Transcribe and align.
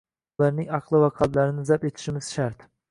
Ularning 0.41 0.71
aqli 0.77 1.03
va 1.03 1.11
qalblarini 1.21 1.69
zabt 1.71 1.89
etishimiz 1.93 2.35
shart 2.39 2.71